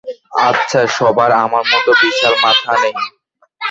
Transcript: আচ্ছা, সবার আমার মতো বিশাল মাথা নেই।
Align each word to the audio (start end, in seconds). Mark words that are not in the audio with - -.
আচ্ছা, 0.47 0.79
সবার 0.97 1.31
আমার 1.43 1.63
মতো 1.71 1.91
বিশাল 2.01 2.33
মাথা 2.43 2.73
নেই। 2.81 2.93